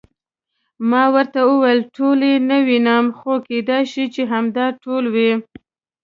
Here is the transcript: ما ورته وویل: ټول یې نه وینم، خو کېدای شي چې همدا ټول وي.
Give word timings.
ما 0.89 1.03
ورته 1.15 1.39
وویل: 1.49 1.79
ټول 1.95 2.19
یې 2.29 2.35
نه 2.49 2.57
وینم، 2.67 3.05
خو 3.17 3.31
کېدای 3.47 3.83
شي 3.91 4.05
چې 4.13 4.21
همدا 4.31 4.65
ټول 4.83 5.03
وي. 5.15 5.31